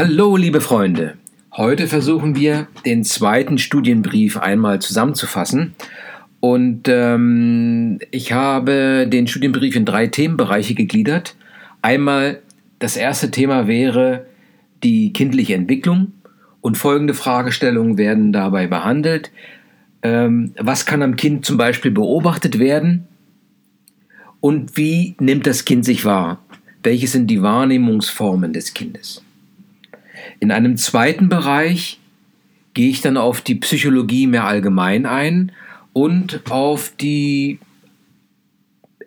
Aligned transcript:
Hallo, 0.00 0.36
liebe 0.36 0.60
Freunde. 0.60 1.14
Heute 1.56 1.88
versuchen 1.88 2.36
wir, 2.36 2.68
den 2.86 3.02
zweiten 3.02 3.58
Studienbrief 3.58 4.36
einmal 4.36 4.80
zusammenzufassen. 4.80 5.74
Und 6.38 6.82
ähm, 6.86 7.98
ich 8.12 8.30
habe 8.30 9.08
den 9.10 9.26
Studienbrief 9.26 9.74
in 9.74 9.84
drei 9.84 10.06
Themenbereiche 10.06 10.76
gegliedert. 10.76 11.34
Einmal 11.82 12.38
das 12.78 12.96
erste 12.96 13.32
Thema 13.32 13.66
wäre 13.66 14.26
die 14.84 15.12
kindliche 15.12 15.56
Entwicklung 15.56 16.12
und 16.60 16.78
folgende 16.78 17.14
Fragestellungen 17.14 17.98
werden 17.98 18.32
dabei 18.32 18.68
behandelt. 18.68 19.32
Ähm, 20.02 20.52
was 20.60 20.86
kann 20.86 21.02
am 21.02 21.16
Kind 21.16 21.44
zum 21.44 21.56
Beispiel 21.56 21.90
beobachtet 21.90 22.60
werden? 22.60 23.08
Und 24.38 24.76
wie 24.76 25.16
nimmt 25.18 25.48
das 25.48 25.64
Kind 25.64 25.84
sich 25.84 26.04
wahr? 26.04 26.38
Welche 26.84 27.08
sind 27.08 27.26
die 27.26 27.42
Wahrnehmungsformen 27.42 28.52
des 28.52 28.74
Kindes? 28.74 29.24
In 30.40 30.50
einem 30.50 30.76
zweiten 30.76 31.28
Bereich 31.28 31.98
gehe 32.74 32.90
ich 32.90 33.00
dann 33.00 33.16
auf 33.16 33.40
die 33.40 33.56
Psychologie 33.56 34.26
mehr 34.26 34.44
allgemein 34.44 35.06
ein 35.06 35.52
und 35.92 36.42
auf 36.48 36.92
die 37.00 37.58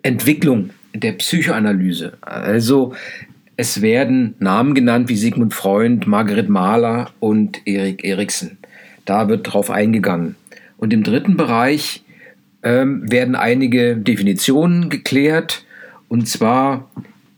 Entwicklung 0.02 0.70
der 0.94 1.12
Psychoanalyse. 1.12 2.18
Also 2.20 2.94
es 3.56 3.80
werden 3.82 4.34
Namen 4.38 4.74
genannt 4.74 5.08
wie 5.08 5.16
Sigmund 5.16 5.54
Freund, 5.54 6.06
Margaret 6.06 6.48
Mahler 6.48 7.10
und 7.20 7.66
Erik 7.66 8.04
Eriksen. 8.04 8.58
Da 9.04 9.28
wird 9.28 9.52
drauf 9.52 9.70
eingegangen. 9.70 10.36
Und 10.76 10.92
im 10.92 11.02
dritten 11.02 11.36
Bereich 11.36 12.02
ähm, 12.62 13.10
werden 13.10 13.34
einige 13.34 13.96
Definitionen 13.96 14.88
geklärt. 14.88 15.64
Und 16.08 16.28
zwar 16.28 16.90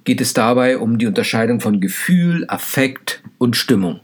geht 0.04 0.20
es 0.20 0.34
dabei 0.34 0.78
um 0.78 0.98
die 0.98 1.06
Unterscheidung 1.06 1.60
von 1.60 1.80
Gefühl, 1.80 2.44
Affekt 2.48 3.22
und 3.38 3.56
Stimmung. 3.56 4.00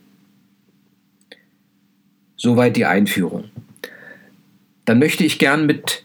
Soweit 2.36 2.76
die 2.76 2.86
Einführung. 2.86 3.44
Dann 4.86 4.98
möchte 4.98 5.24
ich 5.24 5.38
gern 5.38 5.66
mit 5.66 6.04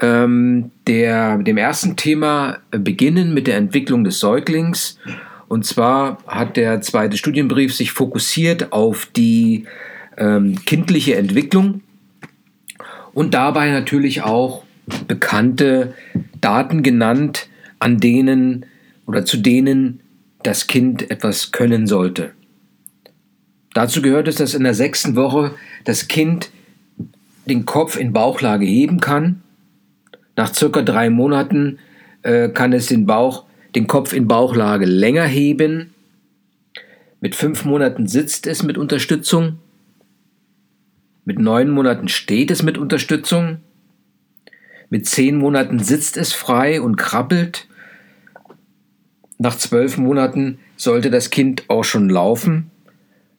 ähm, 0.00 0.70
der, 0.86 1.38
dem 1.38 1.56
ersten 1.58 1.96
Thema 1.96 2.58
beginnen, 2.70 3.34
mit 3.34 3.46
der 3.46 3.56
Entwicklung 3.56 4.04
des 4.04 4.18
Säuglings. 4.18 4.98
Und 5.48 5.64
zwar 5.64 6.18
hat 6.26 6.56
der 6.56 6.80
zweite 6.80 7.16
Studienbrief 7.16 7.74
sich 7.74 7.92
fokussiert 7.92 8.72
auf 8.72 9.06
die 9.14 9.66
ähm, 10.16 10.56
kindliche 10.64 11.16
Entwicklung 11.16 11.82
und 13.12 13.34
dabei 13.34 13.70
natürlich 13.70 14.22
auch 14.22 14.64
bekannte 15.08 15.94
Daten 16.40 16.82
genannt, 16.82 17.48
an 17.78 17.98
denen 17.98 18.66
oder 19.06 19.24
zu 19.24 19.36
denen 19.38 20.00
das 20.42 20.66
Kind 20.66 21.10
etwas 21.10 21.52
können 21.52 21.86
sollte. 21.86 22.32
Dazu 23.74 24.00
gehört 24.02 24.28
es, 24.28 24.36
dass 24.36 24.54
in 24.54 24.64
der 24.64 24.74
sechsten 24.74 25.16
Woche 25.16 25.54
das 25.84 26.08
Kind 26.08 26.50
den 27.46 27.64
Kopf 27.64 27.96
in 27.96 28.12
Bauchlage 28.12 28.66
heben 28.66 29.00
kann. 29.00 29.42
Nach 30.34 30.52
circa 30.52 30.82
drei 30.82 31.10
Monaten 31.10 31.78
äh, 32.22 32.48
kann 32.48 32.72
es 32.72 32.86
den 32.86 33.06
Bauch, 33.06 33.44
den 33.74 33.86
Kopf 33.86 34.12
in 34.12 34.28
Bauchlage 34.28 34.86
länger 34.86 35.24
heben. 35.24 35.94
Mit 37.20 37.34
fünf 37.34 37.64
Monaten 37.64 38.06
sitzt 38.06 38.46
es 38.46 38.62
mit 38.62 38.78
Unterstützung. 38.78 39.58
Mit 41.24 41.38
neun 41.38 41.70
Monaten 41.70 42.08
steht 42.08 42.50
es 42.50 42.62
mit 42.62 42.78
Unterstützung. 42.78 43.58
Mit 44.90 45.06
zehn 45.06 45.36
Monaten 45.36 45.80
sitzt 45.80 46.16
es 46.16 46.32
frei 46.32 46.80
und 46.80 46.96
krabbelt. 46.96 47.66
Nach 49.38 49.56
zwölf 49.56 49.98
Monaten 49.98 50.58
sollte 50.76 51.10
das 51.10 51.30
Kind 51.30 51.64
auch 51.68 51.84
schon 51.84 52.08
laufen. 52.08 52.70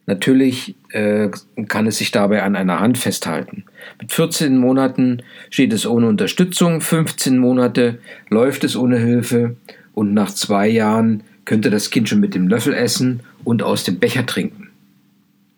Natürlich 0.06 0.76
äh, 0.90 1.30
kann 1.68 1.88
es 1.88 1.98
sich 1.98 2.12
dabei 2.12 2.44
an 2.44 2.56
einer 2.56 2.80
Hand 2.80 2.98
festhalten. 2.98 3.66
Mit 4.00 4.12
14 4.12 4.58
Monaten 4.58 5.22
steht 5.50 5.74
es 5.74 5.86
ohne 5.86 6.08
Unterstützung, 6.08 6.82
15 6.82 7.38
Monate 7.38 8.00
läuft 8.30 8.64
es 8.64 8.78
ohne 8.78 8.98
Hilfe 8.98 9.56
und 9.94 10.14
nach 10.14 10.32
zwei 10.32 10.68
Jahren 10.70 11.24
könnte 11.46 11.70
das 11.70 11.90
Kind 11.90 12.08
schon 12.08 12.20
mit 12.20 12.36
dem 12.36 12.48
Löffel 12.48 12.74
essen 12.74 13.22
und 13.44 13.64
aus 13.64 13.84
dem 13.84 14.00
Becher 14.00 14.26
trinken. 14.26 14.70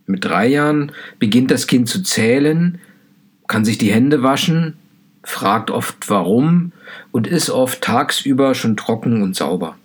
Mit 0.06 0.26
drei 0.26 0.48
Jahren 0.48 0.92
beginnt 1.20 1.52
das 1.52 1.68
Kind 1.68 1.90
zu 1.90 2.02
zählen, 2.02 2.80
kann 3.48 3.66
sich 3.66 3.78
die 3.78 3.92
Hände 3.92 4.24
waschen, 4.24 4.76
fragt 5.24 5.70
oft 5.70 6.10
warum 6.10 6.72
und 7.12 7.28
ist 7.28 7.50
oft 7.50 7.82
tagsüber 7.82 8.56
schon 8.56 8.78
trocken 8.78 9.22
und 9.22 9.36
sauber. 9.36 9.79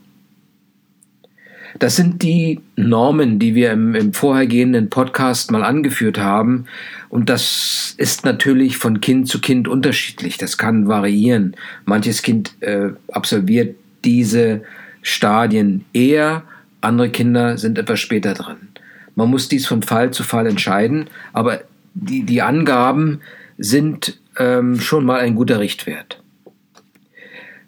Das 1.78 1.96
sind 1.96 2.22
die 2.22 2.60
Normen, 2.76 3.38
die 3.38 3.54
wir 3.54 3.72
im, 3.72 3.94
im 3.94 4.12
vorhergehenden 4.12 4.90
Podcast 4.90 5.50
mal 5.50 5.64
angeführt 5.64 6.18
haben. 6.18 6.66
Und 7.08 7.28
das 7.28 7.94
ist 7.96 8.24
natürlich 8.24 8.76
von 8.76 9.00
Kind 9.00 9.28
zu 9.28 9.40
Kind 9.40 9.66
unterschiedlich. 9.66 10.38
Das 10.38 10.56
kann 10.56 10.88
variieren. 10.88 11.56
Manches 11.84 12.22
Kind 12.22 12.54
äh, 12.60 12.90
absolviert 13.10 13.76
diese 14.04 14.62
Stadien 15.02 15.84
eher, 15.92 16.44
andere 16.80 17.10
Kinder 17.10 17.58
sind 17.58 17.78
etwas 17.78 18.00
später 18.00 18.34
dran. 18.34 18.68
Man 19.14 19.30
muss 19.30 19.48
dies 19.48 19.66
von 19.66 19.82
Fall 19.82 20.10
zu 20.10 20.22
Fall 20.22 20.46
entscheiden, 20.46 21.08
aber 21.32 21.62
die, 21.94 22.24
die 22.24 22.42
Angaben 22.42 23.20
sind 23.58 24.18
ähm, 24.38 24.80
schon 24.80 25.04
mal 25.04 25.20
ein 25.20 25.34
guter 25.34 25.60
Richtwert. 25.60 26.20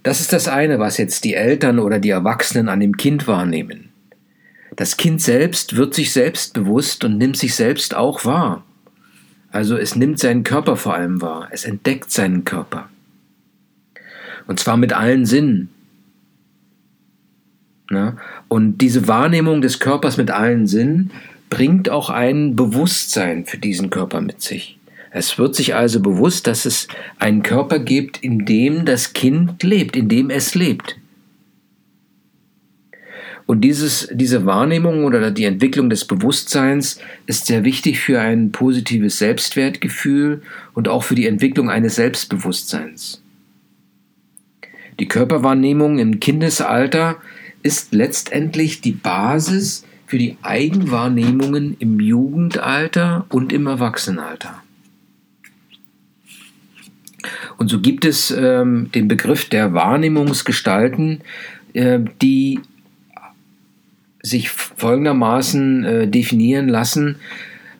Das 0.02 0.20
ist 0.20 0.32
das 0.32 0.48
eine, 0.48 0.78
was 0.78 0.98
jetzt 0.98 1.24
die 1.24 1.34
Eltern 1.34 1.78
oder 1.78 1.98
die 1.98 2.10
Erwachsenen 2.10 2.68
an 2.68 2.80
dem 2.80 2.96
Kind 2.96 3.26
wahrnehmen. 3.26 3.85
Das 4.76 4.98
Kind 4.98 5.22
selbst 5.22 5.76
wird 5.76 5.94
sich 5.94 6.12
selbst 6.12 6.52
bewusst 6.52 7.02
und 7.04 7.16
nimmt 7.16 7.38
sich 7.38 7.54
selbst 7.54 7.94
auch 7.94 8.24
wahr. 8.24 8.62
Also 9.50 9.76
es 9.76 9.96
nimmt 9.96 10.18
seinen 10.18 10.44
Körper 10.44 10.76
vor 10.76 10.94
allem 10.94 11.22
wahr, 11.22 11.48
es 11.50 11.64
entdeckt 11.64 12.10
seinen 12.10 12.44
Körper. 12.44 12.90
Und 14.46 14.60
zwar 14.60 14.76
mit 14.76 14.92
allen 14.92 15.24
Sinnen. 15.24 15.70
Na? 17.88 18.16
Und 18.48 18.78
diese 18.78 19.08
Wahrnehmung 19.08 19.62
des 19.62 19.80
Körpers 19.80 20.18
mit 20.18 20.30
allen 20.30 20.66
Sinnen 20.66 21.10
bringt 21.48 21.88
auch 21.88 22.10
ein 22.10 22.54
Bewusstsein 22.54 23.46
für 23.46 23.58
diesen 23.58 23.90
Körper 23.90 24.20
mit 24.20 24.42
sich. 24.42 24.78
Es 25.10 25.38
wird 25.38 25.54
sich 25.54 25.74
also 25.74 26.00
bewusst, 26.00 26.46
dass 26.46 26.66
es 26.66 26.88
einen 27.18 27.42
Körper 27.42 27.78
gibt, 27.78 28.22
in 28.22 28.44
dem 28.44 28.84
das 28.84 29.14
Kind 29.14 29.62
lebt, 29.62 29.96
in 29.96 30.08
dem 30.10 30.28
es 30.28 30.54
lebt. 30.54 30.98
Und 33.46 33.60
dieses, 33.60 34.08
diese 34.12 34.44
Wahrnehmung 34.44 35.04
oder 35.04 35.30
die 35.30 35.44
Entwicklung 35.44 35.88
des 35.88 36.04
Bewusstseins 36.04 36.98
ist 37.26 37.46
sehr 37.46 37.64
wichtig 37.64 38.00
für 38.00 38.20
ein 38.20 38.50
positives 38.50 39.18
Selbstwertgefühl 39.18 40.42
und 40.74 40.88
auch 40.88 41.04
für 41.04 41.14
die 41.14 41.26
Entwicklung 41.26 41.70
eines 41.70 41.94
Selbstbewusstseins. 41.94 43.22
Die 44.98 45.06
Körperwahrnehmung 45.06 46.00
im 46.00 46.18
Kindesalter 46.18 47.18
ist 47.62 47.94
letztendlich 47.94 48.80
die 48.80 48.92
Basis 48.92 49.84
für 50.06 50.18
die 50.18 50.38
Eigenwahrnehmungen 50.42 51.76
im 51.78 52.00
Jugendalter 52.00 53.26
und 53.28 53.52
im 53.52 53.66
Erwachsenenalter. 53.66 54.62
Und 57.58 57.68
so 57.68 57.80
gibt 57.80 58.04
es 58.04 58.30
ähm, 58.30 58.90
den 58.92 59.08
Begriff 59.08 59.48
der 59.48 59.72
Wahrnehmungsgestalten, 59.72 61.22
äh, 61.74 62.00
die 62.22 62.60
sich 64.26 64.50
folgendermaßen 64.50 65.84
äh, 65.84 66.08
definieren 66.08 66.68
lassen. 66.68 67.16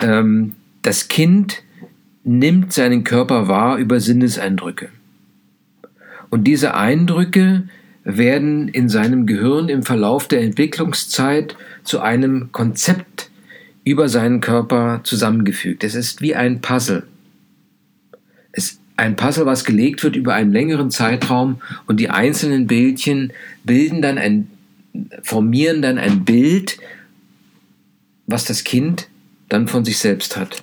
Ähm, 0.00 0.52
das 0.82 1.08
Kind 1.08 1.62
nimmt 2.24 2.72
seinen 2.72 3.04
Körper 3.04 3.48
wahr 3.48 3.76
über 3.78 4.00
Sinneseindrücke. 4.00 4.88
Und 6.30 6.44
diese 6.44 6.74
Eindrücke 6.74 7.68
werden 8.04 8.68
in 8.68 8.88
seinem 8.88 9.26
Gehirn 9.26 9.68
im 9.68 9.82
Verlauf 9.82 10.28
der 10.28 10.42
Entwicklungszeit 10.42 11.56
zu 11.82 12.00
einem 12.00 12.50
Konzept 12.52 13.30
über 13.84 14.08
seinen 14.08 14.40
Körper 14.40 15.00
zusammengefügt. 15.04 15.82
Es 15.84 15.94
ist 15.94 16.20
wie 16.20 16.34
ein 16.34 16.60
Puzzle. 16.60 17.04
Es 18.52 18.80
ein 18.96 19.16
Puzzle, 19.16 19.46
was 19.46 19.64
gelegt 19.64 20.02
wird 20.02 20.16
über 20.16 20.34
einen 20.34 20.52
längeren 20.52 20.90
Zeitraum 20.90 21.60
und 21.86 22.00
die 22.00 22.08
einzelnen 22.08 22.66
Bildchen 22.66 23.32
bilden 23.64 24.00
dann 24.00 24.18
ein, 24.18 24.48
formieren 25.22 25.82
dann 25.82 25.98
ein 25.98 26.24
Bild, 26.24 26.78
was 28.26 28.44
das 28.44 28.64
Kind 28.64 29.08
dann 29.48 29.68
von 29.68 29.84
sich 29.84 29.98
selbst 29.98 30.36
hat. 30.36 30.62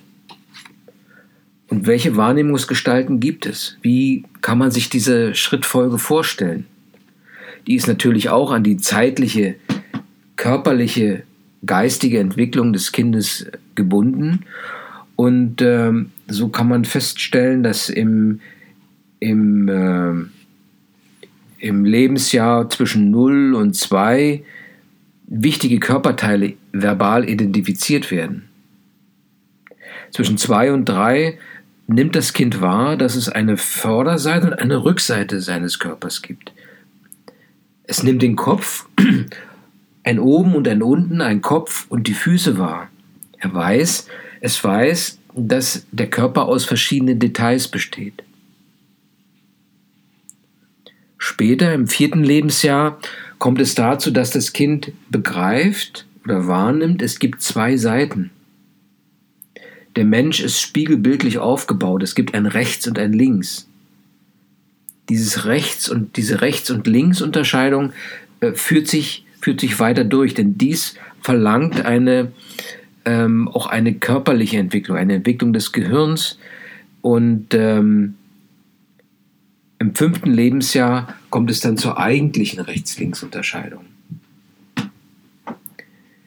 Und 1.68 1.86
welche 1.86 2.16
Wahrnehmungsgestalten 2.16 3.20
gibt 3.20 3.46
es? 3.46 3.78
Wie 3.82 4.24
kann 4.42 4.58
man 4.58 4.70
sich 4.70 4.90
diese 4.90 5.34
Schrittfolge 5.34 5.98
vorstellen? 5.98 6.66
die 7.66 7.74
ist 7.74 7.86
natürlich 7.86 8.28
auch 8.28 8.52
an 8.52 8.62
die 8.62 8.76
zeitliche, 8.76 9.56
körperliche, 10.36 11.22
geistige 11.64 12.18
Entwicklung 12.18 12.72
des 12.72 12.92
Kindes 12.92 13.46
gebunden. 13.74 14.40
Und 15.16 15.62
ähm, 15.62 16.10
so 16.28 16.48
kann 16.48 16.68
man 16.68 16.84
feststellen, 16.84 17.62
dass 17.62 17.88
im, 17.88 18.40
im, 19.20 19.68
äh, 19.68 20.26
im 21.64 21.86
Lebensjahr 21.86 22.68
zwischen 22.68 23.10
0 23.10 23.54
und 23.54 23.74
2 23.74 24.44
wichtige 25.26 25.80
Körperteile 25.80 26.52
verbal 26.72 27.26
identifiziert 27.26 28.10
werden. 28.10 28.50
Zwischen 30.10 30.36
zwei 30.36 30.72
und 30.72 30.84
drei 30.84 31.38
nimmt 31.86 32.16
das 32.16 32.34
Kind 32.34 32.60
wahr, 32.60 32.98
dass 32.98 33.16
es 33.16 33.30
eine 33.30 33.56
Vorderseite 33.56 34.48
und 34.48 34.52
eine 34.52 34.84
Rückseite 34.84 35.40
seines 35.40 35.78
Körpers 35.78 36.20
gibt. 36.20 36.52
Es 37.84 38.02
nimmt 38.02 38.20
den 38.20 38.36
Kopf, 38.36 38.86
ein 40.04 40.18
oben 40.18 40.54
und 40.54 40.68
ein 40.68 40.82
unten, 40.82 41.22
ein 41.22 41.40
Kopf 41.40 41.86
und 41.88 42.06
die 42.08 42.14
Füße 42.14 42.58
wahr. 42.58 42.90
Er 43.38 43.54
weiß, 43.54 44.06
es 44.42 44.62
weiß, 44.62 45.18
dass 45.34 45.86
der 45.92 46.10
Körper 46.10 46.44
aus 46.44 46.66
verschiedenen 46.66 47.18
Details 47.18 47.68
besteht. 47.68 48.22
Später, 51.26 51.72
im 51.72 51.86
vierten 51.86 52.22
Lebensjahr, 52.22 52.98
kommt 53.38 53.58
es 53.58 53.74
dazu, 53.74 54.10
dass 54.10 54.30
das 54.30 54.52
Kind 54.52 54.92
begreift 55.08 56.04
oder 56.22 56.48
wahrnimmt, 56.48 57.00
es 57.00 57.18
gibt 57.18 57.40
zwei 57.40 57.78
Seiten. 57.78 58.28
Der 59.96 60.04
Mensch 60.04 60.40
ist 60.40 60.60
spiegelbildlich 60.60 61.38
aufgebaut. 61.38 62.02
Es 62.02 62.14
gibt 62.14 62.34
ein 62.34 62.44
Rechts 62.44 62.86
und 62.86 62.98
ein 62.98 63.14
Links. 63.14 63.66
Dieses 65.08 65.46
Rechts 65.46 65.88
und 65.88 66.18
diese 66.18 66.42
Rechts- 66.42 66.70
und 66.70 66.86
Linksunterscheidung 66.86 67.94
äh, 68.40 68.52
führt 68.52 68.86
sich 68.86 69.24
führt 69.40 69.60
sich 69.60 69.80
weiter 69.80 70.04
durch, 70.04 70.34
denn 70.34 70.58
dies 70.58 70.94
verlangt 71.22 71.86
eine 71.86 72.32
ähm, 73.06 73.48
auch 73.48 73.66
eine 73.66 73.94
körperliche 73.94 74.58
Entwicklung, 74.58 74.98
eine 74.98 75.14
Entwicklung 75.14 75.54
des 75.54 75.72
Gehirns 75.72 76.38
und 77.00 77.54
ähm, 77.54 78.16
im 79.84 79.94
fünften 79.94 80.30
Lebensjahr 80.32 81.14
kommt 81.28 81.50
es 81.50 81.60
dann 81.60 81.76
zur 81.76 81.98
eigentlichen 81.98 82.58
Rechts-Links-Unterscheidung. 82.58 83.84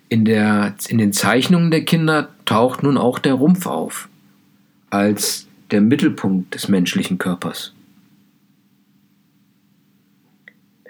In, 0.09 0.25
der, 0.25 0.75
in 0.89 0.99
den 0.99 1.11
Zeichnungen 1.11 1.71
der 1.71 1.83
Kinder 1.83 2.29
taucht 2.45 2.83
nun 2.83 2.99
auch 2.99 3.17
der 3.17 3.33
Rumpf 3.33 3.65
auf, 3.65 4.09
als 4.91 5.47
der 5.71 5.81
Mittelpunkt 5.81 6.53
des 6.53 6.67
menschlichen 6.67 7.17
Körpers. 7.17 7.73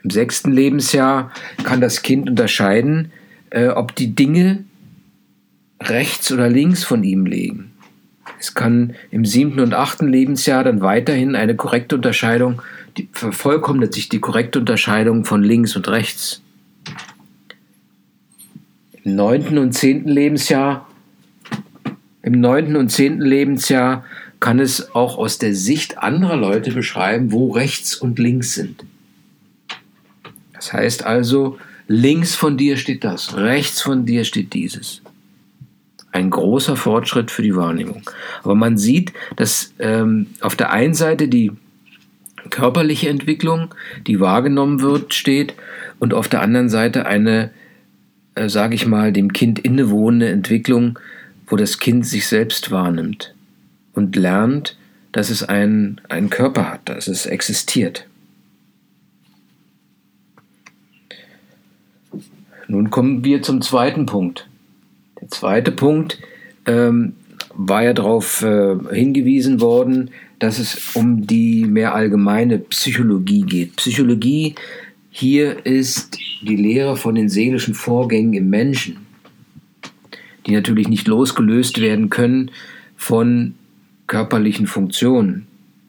Im 0.04 0.10
sechsten 0.10 0.52
Lebensjahr 0.52 1.31
kann 1.63 1.80
das 1.80 2.02
Kind 2.02 2.30
unterscheiden, 2.30 3.13
äh, 3.50 3.70
ob 3.70 3.96
die 3.96 4.13
Dinge 4.13 4.66
rechts 5.81 6.34
oder 6.34 6.50
links 6.50 6.84
von 6.84 7.06
ihm 7.06 7.25
liegen. 7.25 7.72
Es 8.39 8.54
kann 8.54 8.94
im 9.12 9.25
siebten 9.25 9.60
und 9.60 9.74
achten 9.74 10.07
Lebensjahr 10.07 10.63
dann 10.63 10.81
weiterhin 10.81 11.36
eine 11.36 11.56
korrekte 11.56 11.95
Unterscheidung, 11.95 12.62
die 12.98 13.10
vervollkommnet 13.12 13.94
sich 13.94 14.10
die 14.10 14.19
korrekte 14.19 14.60
Unterscheidung 14.60 15.25
von 15.25 15.44
links 15.44 15.75
und 15.75 15.88
rechts. 15.88 16.42
Im 19.04 19.16
neunten 19.16 19.57
und 19.57 19.74
zehnten 19.74 20.10
Lebensjahr, 20.10 20.88
im 22.22 22.39
neunten 22.39 22.75
und 22.75 22.89
zehnten 22.89 23.22
Lebensjahr 23.22 24.04
kann 24.39 24.60
es 24.60 24.94
auch 24.94 25.18
aus 25.18 25.39
der 25.39 25.56
Sicht 25.56 25.98
anderer 25.98 26.38
Leute 26.38 26.72
beschreiben, 26.72 27.31
wo 27.31 27.51
rechts 27.51 27.95
und 27.95 28.19
links 28.19 28.54
sind. 28.54 28.84
Das 30.54 30.74
heißt 30.74 31.06
also, 31.06 31.57
links 31.88 32.36
von 32.36 32.57
dir 32.57 32.78
steht 32.78 33.04
das, 33.04 33.36
rechts 33.38 33.81
von 33.81 34.06
dir 34.06 34.25
steht 34.25 34.54
dieses 34.54 35.01
ein 36.18 36.31
großer 36.31 36.75
Fortschritt 36.75 37.30
für 37.30 37.44
die 37.44 37.56
Wahrnehmung. 37.56 38.02
Aber 38.44 38.56
man 38.56 38.78
sieht, 38.78 39.14
dass 39.36 39.74
ähm, 39.78 40.28
auf 40.42 40.56
der 40.56 40.72
einen 40.72 40.96
Seite 40.96 41.28
die 41.28 41.52
körperliche 42.50 43.10
Entwicklung, 43.10 43.74
die 44.08 44.19
wahrgenommen 44.19 44.81
wird, 44.81 45.14
steht 45.14 45.54
und 46.00 46.16
auf 46.16 46.28
der 46.28 46.42
anderen 46.42 46.69
Seite 46.69 47.06
eine, 47.06 47.52
äh, 48.34 48.50
sage 48.50 48.74
ich 48.74 48.88
mal, 48.88 49.14
dem 49.14 49.31
Kind 49.31 49.60
innewohnende 49.60 50.30
Entwicklung, 50.30 50.98
wo 51.46 51.56
das 51.56 51.78
Kind 51.78 52.06
sich 52.06 52.28
selbst 52.28 52.72
wahrnimmt 52.72 53.36
und 53.94 54.16
lernt, 54.16 54.75
dass 55.12 55.30
es 55.30 55.44
einen, 55.44 56.02
einen 56.10 56.31
Körper 56.31 56.72
hat, 56.72 56.90
dass 56.90 57.08
es 57.08 57.28
existiert. 57.28 58.08
Nun 62.68 62.90
kommen 62.90 63.24
wir 63.24 63.44
zum 63.44 63.62
zweiten 63.62 64.08
Punkt. 64.08 64.47
Zweite 65.29 65.71
Punkt 65.71 66.19
ähm, 66.65 67.13
war 67.53 67.83
ja 67.83 67.94
darauf 67.94 68.44
äh, 68.44 68.75
hingewiesen 68.91 69.62
worden, 69.62 70.12
dass 70.39 70.59
es 70.59 70.95
um 70.95 71.25
die 71.25 71.65
mehr 71.65 71.95
allgemeine 71.95 72.59
Psychologie 72.59 73.41
geht. 73.41 73.75
Psychologie 73.77 74.56
hier 75.09 75.65
ist 75.65 76.19
die 76.41 76.56
Lehre 76.56 76.95
von 76.95 77.15
den 77.15 77.29
seelischen 77.29 77.74
Vorgängen 77.74 78.33
im 78.33 78.50
Menschen, 78.50 78.97
die 80.45 80.51
natürlich 80.51 80.88
nicht 80.88 81.07
losgelöst 81.07 81.81
werden 81.81 82.09
können 82.09 82.51
von 82.95 83.56
körperlichen 84.06 84.68
Funktionen. 84.68 85.47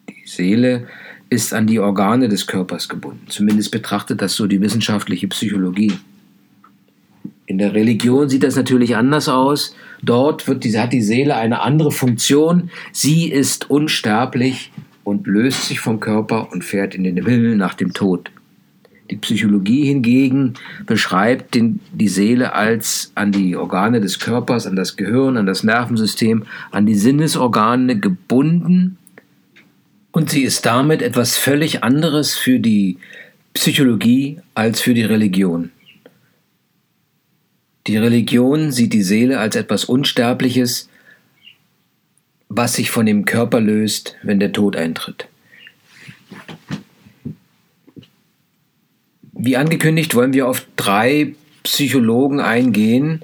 Die 0.08 0.26
Seele 0.26 0.86
ist 1.30 1.52
an 1.52 1.66
die 1.66 1.78
Organe 1.78 2.28
des 2.28 2.46
Körpers 2.46 2.88
gebunden. 2.88 3.26
Zumindest 3.28 3.70
betrachtet 3.70 4.22
das 4.22 4.34
so 4.34 4.46
die 4.46 4.60
wissenschaftliche 4.60 5.28
Psychologie. 5.28 5.92
In 7.48 7.56
der 7.56 7.72
Religion 7.72 8.28
sieht 8.28 8.42
das 8.42 8.56
natürlich 8.56 8.94
anders 8.94 9.26
aus. 9.26 9.74
Dort 10.02 10.46
wird 10.46 10.64
die, 10.64 10.78
hat 10.78 10.92
die 10.92 11.00
Seele 11.00 11.34
eine 11.34 11.62
andere 11.62 11.90
Funktion. 11.90 12.70
Sie 12.92 13.30
ist 13.30 13.70
unsterblich 13.70 14.70
und 15.02 15.26
löst 15.26 15.64
sich 15.64 15.80
vom 15.80 15.98
Körper 15.98 16.52
und 16.52 16.62
fährt 16.62 16.94
in 16.94 17.04
den 17.04 17.16
Himmel 17.16 17.56
nach 17.56 17.72
dem 17.72 17.94
Tod. 17.94 18.30
Die 19.10 19.16
Psychologie 19.16 19.86
hingegen 19.86 20.52
beschreibt 20.84 21.54
den, 21.54 21.80
die 21.90 22.08
Seele 22.08 22.52
als 22.52 23.12
an 23.14 23.32
die 23.32 23.56
Organe 23.56 24.02
des 24.02 24.18
Körpers, 24.18 24.66
an 24.66 24.76
das 24.76 24.98
Gehirn, 24.98 25.38
an 25.38 25.46
das 25.46 25.64
Nervensystem, 25.64 26.44
an 26.70 26.84
die 26.84 26.96
Sinnesorgane 26.96 27.98
gebunden 27.98 28.98
und 30.12 30.28
sie 30.28 30.42
ist 30.42 30.66
damit 30.66 31.00
etwas 31.00 31.38
völlig 31.38 31.82
anderes 31.82 32.36
für 32.36 32.58
die 32.58 32.98
Psychologie 33.54 34.40
als 34.54 34.82
für 34.82 34.92
die 34.92 35.04
Religion. 35.04 35.70
Die 37.88 37.96
Religion 37.96 38.70
sieht 38.70 38.92
die 38.92 39.02
Seele 39.02 39.38
als 39.38 39.56
etwas 39.56 39.86
Unsterbliches, 39.86 40.90
was 42.50 42.74
sich 42.74 42.90
von 42.90 43.06
dem 43.06 43.24
Körper 43.24 43.62
löst, 43.62 44.16
wenn 44.22 44.38
der 44.38 44.52
Tod 44.52 44.76
eintritt. 44.76 45.26
Wie 49.32 49.56
angekündigt 49.56 50.14
wollen 50.14 50.34
wir 50.34 50.46
auf 50.46 50.66
drei 50.76 51.34
Psychologen 51.62 52.40
eingehen. 52.40 53.22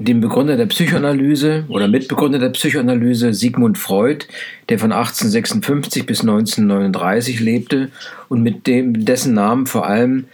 Den 0.00 0.20
Begründer 0.20 0.56
der 0.56 0.66
Psychoanalyse 0.66 1.64
oder 1.68 1.86
Mitbegründer 1.86 2.40
der 2.40 2.48
Psychoanalyse 2.48 3.32
Sigmund 3.32 3.78
Freud, 3.78 4.26
der 4.70 4.80
von 4.80 4.90
1856 4.90 6.04
bis 6.04 6.22
1939 6.22 7.38
lebte 7.38 7.92
und 8.28 8.42
mit 8.42 8.66
dem, 8.66 9.04
dessen 9.04 9.34
Namen 9.34 9.66
vor 9.66 9.86
allem 9.86 10.24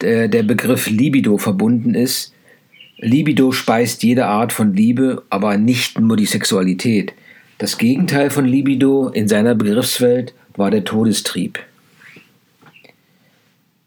der, 0.00 0.28
der 0.28 0.44
Begriff 0.44 0.88
Libido 0.88 1.36
verbunden 1.36 1.96
ist, 1.96 2.32
Libido 2.98 3.52
speist 3.52 4.02
jede 4.02 4.26
Art 4.26 4.52
von 4.52 4.74
Liebe, 4.74 5.22
aber 5.30 5.56
nicht 5.56 6.00
nur 6.00 6.16
die 6.16 6.26
Sexualität. 6.26 7.12
Das 7.58 7.78
Gegenteil 7.78 8.30
von 8.30 8.44
Libido 8.44 9.08
in 9.08 9.28
seiner 9.28 9.54
Begriffswelt 9.54 10.34
war 10.56 10.70
der 10.70 10.84
Todestrieb. 10.84 11.60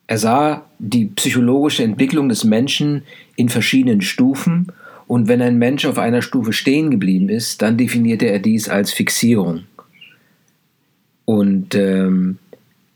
Er 0.08 0.18
sah 0.18 0.66
die 0.80 1.06
psychologische 1.06 1.84
Entwicklung 1.84 2.30
des 2.30 2.44
Menschen 2.44 3.04
in 3.36 3.50
verschiedenen 3.50 4.02
Stufen 4.02 4.68
und 5.08 5.28
wenn 5.28 5.42
ein 5.42 5.58
Mensch 5.58 5.86
auf 5.86 5.98
einer 5.98 6.22
Stufe 6.22 6.54
stehen 6.54 6.90
geblieben 6.90 7.28
ist, 7.28 7.62
dann 7.62 7.78
definierte 7.78 8.28
er 8.28 8.40
dies 8.40 8.70
als 8.70 8.94
Fixierung. 8.94 9.64
Und 11.26 11.76
ähm, 11.76 12.40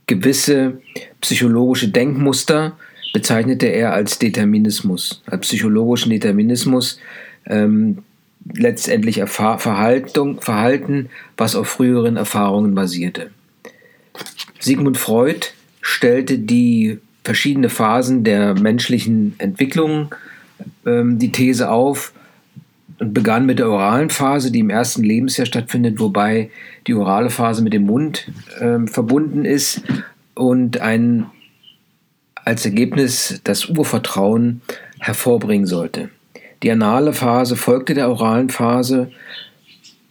gewisse 0.08 0.80
psychologische 1.22 1.90
Denkmuster 1.90 2.78
bezeichnete 3.16 3.68
er 3.68 3.94
als 3.94 4.20
Determinismus, 4.20 5.22
als 5.26 5.48
psychologischen 5.48 6.10
Determinismus, 6.10 7.00
ähm, 7.46 8.00
letztendlich 8.54 9.24
Verhaltung, 9.24 10.42
Verhalten, 10.42 11.10
was 11.38 11.56
auf 11.56 11.70
früheren 11.70 12.18
Erfahrungen 12.18 12.76
basierte. 12.76 13.30
Sigmund 14.60 14.98
Freud 14.98 15.48
stellte 15.80 16.40
die 16.40 17.00
verschiedenen 17.24 17.70
Phasen 17.70 18.26
der 18.26 18.54
menschlichen 18.54 19.36
Entwicklung 19.38 20.14
ähm, 20.86 21.18
die 21.18 21.32
These 21.32 21.72
auf 21.72 22.12
und 23.00 23.14
begann 23.14 23.46
mit 23.46 23.60
der 23.60 23.70
oralen 23.70 24.10
Phase, 24.10 24.52
die 24.52 24.60
im 24.60 24.70
ersten 24.70 25.04
Lebensjahr 25.06 25.46
stattfindet, 25.46 26.02
wobei 26.02 26.50
die 26.86 26.94
orale 26.94 27.30
Phase 27.30 27.64
mit 27.64 27.72
dem 27.72 27.86
Mund 27.86 28.30
äh, 28.60 28.86
verbunden 28.88 29.46
ist 29.46 29.84
und 30.34 30.82
ein 30.82 31.28
als 32.46 32.64
Ergebnis 32.64 33.42
das 33.44 33.66
Urvertrauen 33.66 34.62
hervorbringen 35.00 35.68
sollte. 35.68 36.10
Die 36.64 36.72
anale 36.72 37.12
Phase 37.12 37.56
folgte 37.56 37.94
der 37.94 38.10
oralen 38.10 38.50
Phase. 38.50 39.12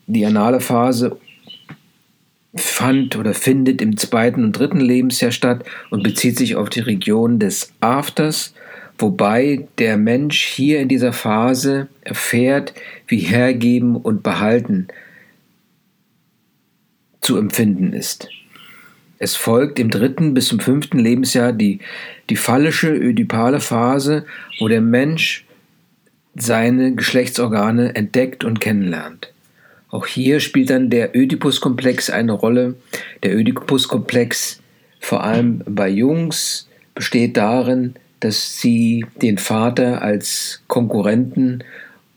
Die 0.07 0.27
anale 0.27 0.61
Phase 0.61 1.17
fand 2.55 3.17
oder 3.17 3.35
findet 3.35 3.81
im 3.81 3.97
zweiten 3.97 4.45
und 4.45 4.53
dritten 4.53 4.81
Lebensjahr 4.81 5.33
statt 5.33 5.65
und 5.91 6.03
bezieht 6.03 6.37
sich 6.37 6.57
auf 6.57 6.71
die 6.71 6.81
Region 6.81 7.39
des 7.39 7.73
Afters, 7.81 8.55
wobei 8.99 9.67
der 9.79 9.97
Mensch 9.97 10.45
hier 10.45 10.81
in 10.81 10.89
dieser 10.89 11.13
Phase 11.13 11.89
erfährt, 12.03 12.75
wie 13.09 13.19
hergeben 13.19 13.97
und 13.97 14.23
behalten 14.23 14.89
zu 17.21 17.39
empfinden 17.39 17.93
ist. 17.93 18.29
Es 19.19 19.37
folgt 19.37 19.79
im 19.79 19.91
dritten 19.91 20.35
bis 20.35 20.49
zum 20.49 20.61
fünften 20.61 20.99
Lebensjahr 20.99 21.53
die, 21.53 21.81
die 22.31 22.37
phallische 22.37 22.93
ödipale 22.93 23.61
Phase, 23.61 24.27
wo 24.59 24.69
der 24.69 24.81
Mensch 24.81 25.47
seine 26.35 26.95
Geschlechtsorgane 26.95 27.95
entdeckt 27.95 28.45
und 28.45 28.61
kennenlernt. 28.61 29.33
Auch 29.89 30.07
hier 30.07 30.41
spielt 30.41 30.71
dann 30.71 30.91
der 30.91 31.17
Ödipus-Komplex 31.17 32.11
eine 32.11 32.33
Rolle. 32.33 32.75
Der 33.23 33.37
Ödipus-Komplex, 33.37 34.61
vor 34.99 35.23
allem 35.23 35.63
bei 35.67 35.89
Jungs, 35.89 36.69
besteht 36.95 37.37
darin, 37.37 37.95
dass 38.19 38.59
sie 38.61 39.07
den 39.23 39.39
Vater 39.39 40.03
als 40.03 40.63
Konkurrenten 40.67 41.63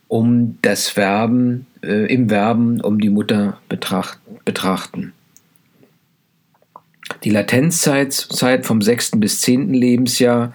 um 0.08 0.58
das 0.62 0.90
Verben, 0.90 1.68
äh, 1.84 2.12
im 2.12 2.30
Verben 2.30 2.82
um 2.82 3.00
die 3.00 3.10
Mutter 3.10 3.60
betracht, 3.70 4.20
betrachten. 4.46 5.14
Die 7.24 7.30
Latenzzeit 7.30 8.14
Zeit 8.14 8.66
vom 8.66 8.82
sechsten 8.82 9.20
bis 9.20 9.42
zehnten 9.42 9.74
Lebensjahr 9.74 10.54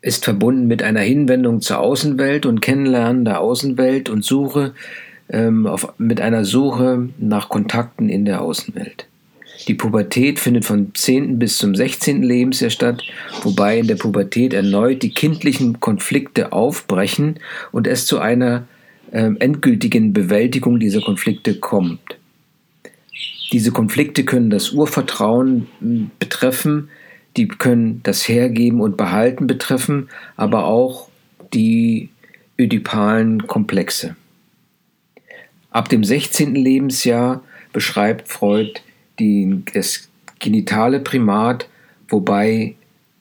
ist 0.00 0.24
verbunden 0.24 0.66
mit 0.68 0.82
einer 0.82 1.00
Hinwendung 1.00 1.60
zur 1.60 1.80
Außenwelt 1.80 2.46
und 2.46 2.60
Kennenlernen 2.60 3.24
der 3.24 3.40
Außenwelt 3.40 4.08
und 4.08 4.24
Suche 4.24 4.74
ähm, 5.28 5.66
auf, 5.66 5.92
mit 5.98 6.20
einer 6.20 6.44
Suche 6.44 7.08
nach 7.18 7.48
Kontakten 7.48 8.08
in 8.08 8.24
der 8.24 8.42
Außenwelt. 8.42 9.08
Die 9.68 9.74
Pubertät 9.74 10.38
findet 10.38 10.64
vom 10.64 10.94
10. 10.94 11.38
bis 11.38 11.58
zum 11.58 11.74
16. 11.74 12.22
Lebensjahr 12.22 12.70
statt, 12.70 13.02
wobei 13.42 13.78
in 13.78 13.86
der 13.86 13.96
Pubertät 13.96 14.52
erneut 14.52 15.02
die 15.02 15.12
kindlichen 15.12 15.80
Konflikte 15.80 16.52
aufbrechen 16.52 17.40
und 17.72 17.86
es 17.86 18.06
zu 18.06 18.18
einer 18.18 18.64
ähm, 19.12 19.36
endgültigen 19.40 20.12
Bewältigung 20.12 20.78
dieser 20.78 21.00
Konflikte 21.00 21.54
kommt. 21.54 22.15
Diese 23.52 23.70
Konflikte 23.70 24.24
können 24.24 24.50
das 24.50 24.70
Urvertrauen 24.70 25.68
hm, 25.80 26.10
betreffen, 26.18 26.88
die 27.36 27.48
können 27.48 28.00
das 28.02 28.26
Hergeben 28.28 28.80
und 28.80 28.96
Behalten 28.96 29.46
betreffen, 29.46 30.08
aber 30.36 30.64
auch 30.64 31.08
die 31.52 32.08
ödipalen 32.58 33.46
Komplexe. 33.46 34.16
Ab 35.70 35.88
dem 35.90 36.02
16. 36.02 36.54
Lebensjahr 36.54 37.42
beschreibt 37.72 38.28
Freud 38.28 38.80
die, 39.18 39.62
das 39.74 40.08
genitale 40.38 41.00
Primat, 41.00 41.68
wobei 42.08 42.74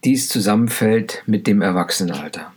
dies 0.05 0.29
zusammenfällt 0.29 1.23
mit 1.25 1.47
dem 1.47 1.61
Erwachsenenalter. 1.61 2.53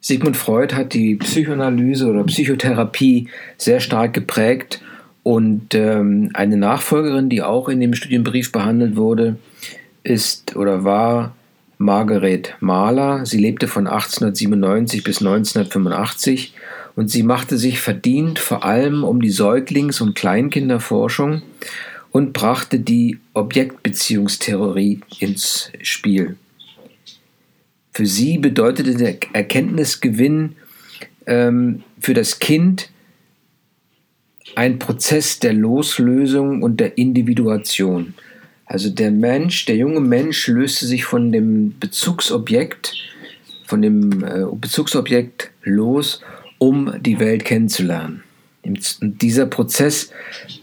Sigmund 0.00 0.36
Freud 0.36 0.74
hat 0.74 0.92
die 0.94 1.16
Psychoanalyse 1.16 2.06
oder 2.06 2.24
Psychotherapie 2.24 3.28
sehr 3.56 3.80
stark 3.80 4.12
geprägt 4.12 4.80
und 5.26 5.74
ähm, 5.74 6.30
eine 6.34 6.56
Nachfolgerin, 6.56 7.28
die 7.28 7.42
auch 7.42 7.68
in 7.68 7.80
dem 7.80 7.94
Studienbrief 7.94 8.52
behandelt 8.52 8.94
wurde, 8.94 9.40
ist 10.04 10.54
oder 10.54 10.84
war 10.84 11.34
Margaret 11.78 12.54
Mahler. 12.60 13.26
Sie 13.26 13.38
lebte 13.38 13.66
von 13.66 13.88
1897 13.88 15.02
bis 15.02 15.18
1985 15.18 16.54
und 16.94 17.10
sie 17.10 17.24
machte 17.24 17.58
sich 17.58 17.80
verdient 17.80 18.38
vor 18.38 18.64
allem 18.64 19.02
um 19.02 19.20
die 19.20 19.32
Säuglings- 19.32 20.00
und 20.00 20.14
Kleinkinderforschung 20.14 21.42
und 22.12 22.32
brachte 22.32 22.78
die 22.78 23.18
Objektbeziehungstheorie 23.34 25.00
ins 25.18 25.72
Spiel. 25.82 26.36
Für 27.90 28.06
sie 28.06 28.38
bedeutete 28.38 28.94
der 28.94 29.16
Erkenntnisgewinn 29.32 30.54
ähm, 31.26 31.82
für 31.98 32.14
das 32.14 32.38
Kind 32.38 32.90
ein 34.56 34.78
Prozess 34.78 35.38
der 35.38 35.52
Loslösung 35.52 36.62
und 36.62 36.80
der 36.80 36.98
Individuation. 36.98 38.14
Also 38.64 38.90
der 38.90 39.10
Mensch, 39.12 39.66
der 39.66 39.76
junge 39.76 40.00
Mensch 40.00 40.48
löste 40.48 40.86
sich 40.86 41.04
von 41.04 41.30
dem 41.30 41.78
Bezugsobjekt, 41.78 42.94
von 43.66 43.82
dem 43.82 44.24
äh, 44.24 44.46
Bezugsobjekt 44.52 45.50
los, 45.62 46.22
um 46.58 46.92
die 47.00 47.20
Welt 47.20 47.44
kennenzulernen. 47.44 48.24
Und 48.64 48.98
dieser 49.22 49.46
Prozess 49.46 50.10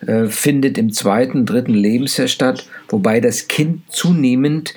äh, 0.06 0.26
findet 0.26 0.78
im 0.78 0.92
zweiten, 0.92 1.46
dritten 1.46 1.74
Lebensjahr 1.74 2.28
statt, 2.28 2.68
wobei 2.90 3.22
das 3.22 3.48
Kind 3.48 3.84
zunehmend 3.90 4.74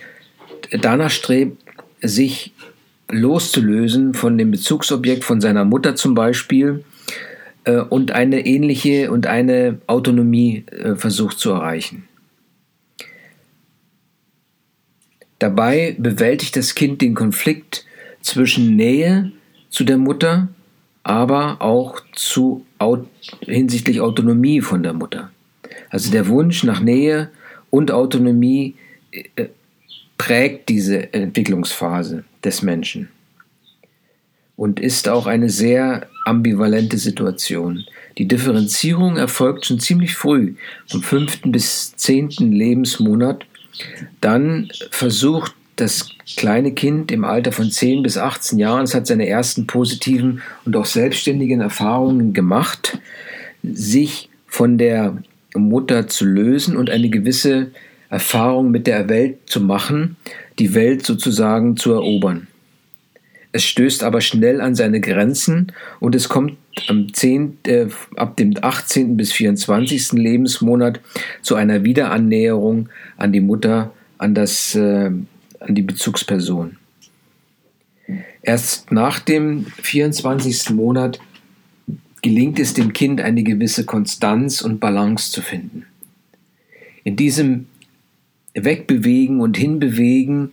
danach 0.70 1.10
strebt, 1.10 1.62
sich 2.02 2.52
loszulösen 3.08 4.14
von 4.14 4.36
dem 4.36 4.50
Bezugsobjekt, 4.50 5.24
von 5.24 5.40
seiner 5.40 5.64
Mutter 5.64 5.96
zum 5.96 6.14
Beispiel, 6.14 6.84
äh, 7.66 7.80
und 7.80 8.12
eine 8.12 8.46
ähnliche 8.46 9.10
und 9.10 9.26
eine 9.26 9.78
Autonomie 9.86 10.64
äh, 10.70 10.94
versucht 10.94 11.38
zu 11.38 11.50
erreichen. 11.50 12.08
Dabei 15.38 15.94
bewältigt 15.98 16.56
das 16.56 16.74
Kind 16.74 17.02
den 17.02 17.14
Konflikt 17.14 17.84
zwischen 18.22 18.74
Nähe 18.74 19.32
zu 19.68 19.84
der 19.84 19.98
Mutter, 19.98 20.48
aber 21.02 21.60
auch 21.60 22.00
zu, 22.12 22.64
hinsichtlich 23.40 24.00
Autonomie 24.00 24.62
von 24.62 24.82
der 24.82 24.94
Mutter. 24.94 25.30
Also 25.90 26.10
der 26.10 26.26
Wunsch 26.28 26.64
nach 26.64 26.80
Nähe 26.80 27.30
und 27.68 27.90
Autonomie 27.90 28.76
äh, 29.10 29.46
prägt 30.16 30.70
diese 30.70 31.12
Entwicklungsphase 31.12 32.24
des 32.42 32.62
Menschen 32.62 33.10
und 34.56 34.80
ist 34.80 35.08
auch 35.08 35.26
eine 35.26 35.50
sehr 35.50 36.08
ambivalente 36.24 36.98
Situation. 36.98 37.84
Die 38.18 38.26
Differenzierung 38.26 39.16
erfolgt 39.16 39.66
schon 39.66 39.78
ziemlich 39.78 40.14
früh, 40.14 40.54
vom 40.86 41.02
fünften 41.02 41.52
bis 41.52 41.94
zehnten 41.96 42.52
Lebensmonat. 42.52 43.44
Dann 44.20 44.70
versucht 44.90 45.54
das 45.76 46.08
kleine 46.36 46.72
Kind 46.72 47.12
im 47.12 47.24
Alter 47.24 47.52
von 47.52 47.70
10 47.70 48.02
bis 48.02 48.16
18 48.16 48.58
Jahren, 48.58 48.84
es 48.84 48.94
hat 48.94 49.06
seine 49.06 49.28
ersten 49.28 49.66
positiven 49.66 50.40
und 50.64 50.74
auch 50.74 50.86
selbstständigen 50.86 51.60
Erfahrungen 51.60 52.32
gemacht, 52.32 52.98
sich 53.62 54.30
von 54.46 54.78
der 54.78 55.18
Mutter 55.54 56.08
zu 56.08 56.24
lösen 56.24 56.76
und 56.76 56.88
eine 56.88 57.10
gewisse 57.10 57.72
Erfahrung 58.08 58.70
mit 58.70 58.86
der 58.86 59.08
Welt 59.10 59.38
zu 59.46 59.60
machen, 59.60 60.16
die 60.58 60.74
Welt 60.74 61.04
sozusagen 61.04 61.76
zu 61.76 61.92
erobern. 61.92 62.46
Es 63.56 63.64
stößt 63.64 64.04
aber 64.04 64.20
schnell 64.20 64.60
an 64.60 64.74
seine 64.74 65.00
Grenzen 65.00 65.72
und 65.98 66.14
es 66.14 66.28
kommt 66.28 66.58
am 66.88 67.14
10, 67.14 67.56
äh, 67.66 67.86
ab 68.14 68.36
dem 68.36 68.52
18. 68.60 69.16
bis 69.16 69.32
24. 69.32 70.12
Lebensmonat 70.12 71.00
zu 71.40 71.54
einer 71.54 71.82
Wiederannäherung 71.82 72.90
an 73.16 73.32
die 73.32 73.40
Mutter, 73.40 73.94
an, 74.18 74.34
das, 74.34 74.74
äh, 74.74 75.10
an 75.60 75.74
die 75.74 75.80
Bezugsperson. 75.80 76.76
Erst 78.42 78.92
nach 78.92 79.20
dem 79.20 79.64
24. 79.80 80.74
Monat 80.74 81.18
gelingt 82.20 82.58
es 82.58 82.74
dem 82.74 82.92
Kind, 82.92 83.22
eine 83.22 83.42
gewisse 83.42 83.86
Konstanz 83.86 84.60
und 84.60 84.80
Balance 84.80 85.32
zu 85.32 85.40
finden. 85.40 85.86
In 87.04 87.16
diesem 87.16 87.68
Wegbewegen 88.52 89.40
und 89.40 89.56
Hinbewegen 89.56 90.50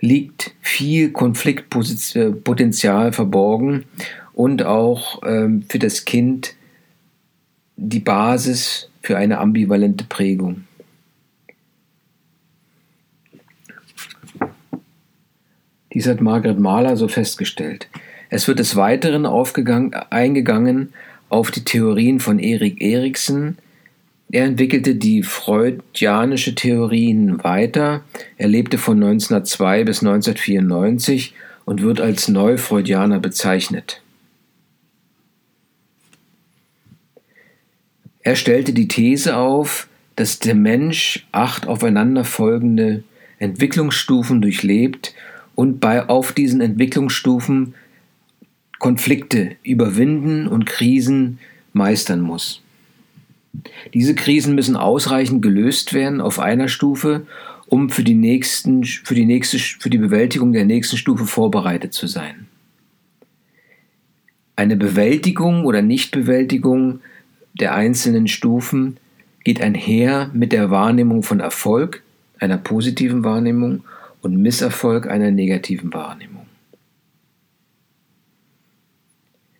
liegt 0.00 0.54
viel 0.60 1.12
Konfliktpotenzial 1.12 3.12
verborgen 3.12 3.84
und 4.32 4.64
auch 4.64 5.22
ähm, 5.24 5.62
für 5.68 5.78
das 5.78 6.04
Kind 6.04 6.56
die 7.76 8.00
Basis 8.00 8.90
für 9.02 9.16
eine 9.16 9.38
ambivalente 9.38 10.04
Prägung. 10.04 10.64
Dies 15.92 16.06
hat 16.06 16.20
Margaret 16.20 16.58
Mahler 16.58 16.96
so 16.96 17.08
festgestellt. 17.08 17.88
Es 18.28 18.46
wird 18.46 18.60
des 18.60 18.76
Weiteren 18.76 19.26
eingegangen 20.10 20.92
auf 21.28 21.50
die 21.50 21.64
Theorien 21.64 22.20
von 22.20 22.38
Erik 22.38 22.80
Eriksen, 22.80 23.58
er 24.32 24.44
entwickelte 24.44 24.94
die 24.94 25.22
freudianische 25.22 26.54
Theorien 26.54 27.42
weiter. 27.42 28.04
Er 28.36 28.48
lebte 28.48 28.78
von 28.78 29.02
1902 29.02 29.84
bis 29.84 30.02
1994 30.02 31.34
und 31.64 31.82
wird 31.82 32.00
als 32.00 32.28
Neufreudianer 32.28 33.18
bezeichnet. 33.18 34.02
Er 38.22 38.36
stellte 38.36 38.72
die 38.72 38.86
These 38.86 39.36
auf, 39.36 39.88
dass 40.14 40.38
der 40.38 40.54
Mensch 40.54 41.26
acht 41.32 41.66
aufeinanderfolgende 41.66 43.02
Entwicklungsstufen 43.38 44.42
durchlebt 44.42 45.14
und 45.54 45.80
bei, 45.80 46.08
auf 46.08 46.32
diesen 46.32 46.60
Entwicklungsstufen 46.60 47.74
Konflikte 48.78 49.56
überwinden 49.62 50.46
und 50.46 50.66
Krisen 50.66 51.38
meistern 51.72 52.20
muss. 52.20 52.62
Diese 53.94 54.14
Krisen 54.14 54.54
müssen 54.54 54.76
ausreichend 54.76 55.42
gelöst 55.42 55.92
werden 55.92 56.20
auf 56.20 56.38
einer 56.38 56.68
Stufe, 56.68 57.26
um 57.66 57.90
für 57.90 58.04
die, 58.04 58.14
nächsten, 58.14 58.84
für, 58.84 59.14
die 59.14 59.26
nächste, 59.26 59.58
für 59.58 59.90
die 59.90 59.98
Bewältigung 59.98 60.52
der 60.52 60.64
nächsten 60.64 60.96
Stufe 60.96 61.26
vorbereitet 61.26 61.92
zu 61.92 62.06
sein. 62.06 62.46
Eine 64.56 64.76
Bewältigung 64.76 65.64
oder 65.64 65.82
Nichtbewältigung 65.82 67.00
der 67.54 67.74
einzelnen 67.74 68.28
Stufen 68.28 68.98
geht 69.44 69.60
einher 69.60 70.30
mit 70.32 70.52
der 70.52 70.70
Wahrnehmung 70.70 71.22
von 71.22 71.40
Erfolg, 71.40 72.02
einer 72.38 72.58
positiven 72.58 73.24
Wahrnehmung, 73.24 73.84
und 74.22 74.36
Misserfolg 74.36 75.08
einer 75.08 75.30
negativen 75.30 75.92
Wahrnehmung. 75.94 76.39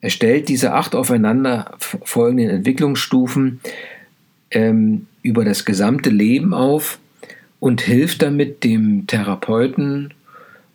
Er 0.00 0.10
stellt 0.10 0.48
diese 0.48 0.72
acht 0.72 0.94
aufeinander 0.94 1.74
folgenden 1.78 2.48
Entwicklungsstufen 2.48 3.60
ähm, 4.50 5.06
über 5.22 5.44
das 5.44 5.64
gesamte 5.64 6.10
Leben 6.10 6.54
auf 6.54 6.98
und 7.58 7.82
hilft 7.82 8.22
damit 8.22 8.64
dem 8.64 9.06
Therapeuten 9.06 10.14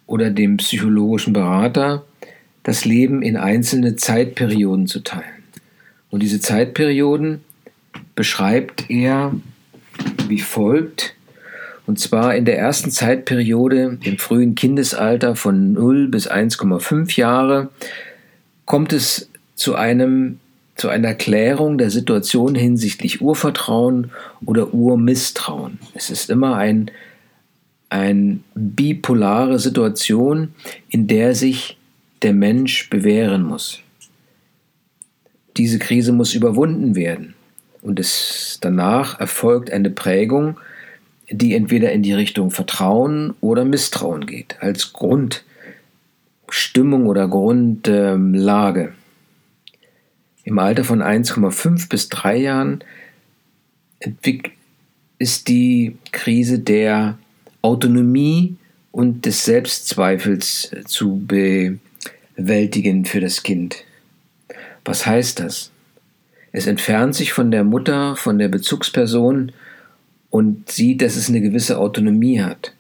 oder 0.06 0.30
dem 0.30 0.58
psychologischen 0.58 1.34
Berater, 1.34 2.06
das 2.64 2.86
Leben 2.86 3.22
in 3.24 3.38
einzelne 3.38 3.96
Zeitperioden 3.96 4.88
zu 4.88 5.00
teilen. 5.00 5.24
Und 6.12 6.22
diese 6.22 6.40
Zeitperioden 6.40 7.42
beschreibt 8.14 8.90
er 8.90 9.34
wie 10.28 10.40
folgt. 10.40 11.16
Und 11.88 12.00
zwar 12.00 12.36
in 12.36 12.46
der 12.46 12.58
ersten 12.58 12.90
Zeitperiode 12.90 13.98
im 14.02 14.18
frühen 14.18 14.56
Kindesalter 14.56 15.36
von 15.36 15.74
0 15.74 16.08
bis 16.08 16.30
1,5 16.30 17.18
Jahre 17.18 17.70
kommt 18.66 18.94
es 18.94 19.30
zu 19.56 19.76
einem 19.76 20.40
zu 20.76 20.90
einer 20.90 21.14
Klärung 21.14 21.78
der 21.78 21.90
Situation 21.90 22.54
hinsichtlich 22.54 23.22
Urvertrauen 23.22 24.12
oder 24.46 24.74
Urmisstrauen. 24.74 25.80
Es 25.94 26.10
ist 26.10 26.30
immer 26.30 26.58
ein, 26.58 26.92
eine 27.90 28.40
bipolare 28.56 29.58
Situation, 29.58 30.54
in 30.90 31.08
der 31.08 31.34
sich 31.34 31.78
der 32.24 32.34
Mensch 32.34 32.90
bewähren 32.90 33.44
muss. 33.44 33.80
Diese 35.56 35.80
Krise 35.80 36.12
muss 36.12 36.34
überwunden 36.34 36.96
werden 36.96 37.36
und 37.82 37.98
es 37.98 38.58
danach 38.60 39.20
erfolgt 39.20 39.72
eine 39.72 39.90
Prägung, 39.90 40.58
die 41.30 41.56
entweder 41.56 41.94
in 41.94 42.04
die 42.04 42.14
Richtung 42.14 42.52
Vertrauen 42.52 43.34
oder 43.40 43.64
Misstrauen 43.64 44.26
geht, 44.26 44.58
als 44.60 44.92
Grundstimmung 46.48 47.08
oder 47.08 47.28
Grundlage. 47.28 48.82
Ähm, 48.82 48.94
im 50.44 50.60
Alter 50.60 50.84
von 50.84 51.02
1,5 51.02 51.90
bis 51.90 52.10
3 52.10 52.38
Jahren 52.38 52.84
ist 55.18 55.48
die 55.48 55.98
Krise 56.12 56.60
der 56.60 57.18
Autonomie 57.62 58.58
und 58.92 59.26
des 59.26 59.46
Selbstzweifels 59.46 60.72
äh, 60.72 60.84
zu 60.84 61.26
bewältigen 61.26 63.06
für 63.06 63.22
das 63.22 63.42
Kind. 63.42 63.78
Was 64.84 65.06
heißt 65.06 65.40
das? 65.40 65.72
Es 66.52 66.68
entfernt 66.68 67.16
sich 67.16 67.34
von 67.34 67.52
der 67.52 67.64
Mutter, 67.64 68.16
von 68.16 68.38
der 68.38 68.50
Bezugsperson 68.50 69.52
und 70.30 70.70
sieht, 70.70 71.02
dass 71.02 71.16
es 71.16 71.28
eine 71.28 71.42
gewisse 71.42 71.80
Autonomie 71.80 72.42
hat. 72.42 72.74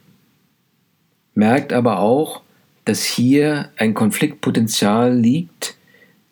Merkt 1.33 1.73
aber 1.73 1.99
auch, 1.99 2.44
dass 2.85 3.03
hier 3.03 3.69
ein 3.77 3.93
Konfliktpotenzial 3.93 5.15
liegt, 5.15 5.75